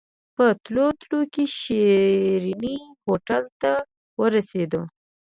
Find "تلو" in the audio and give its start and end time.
0.63-0.85, 1.01-1.19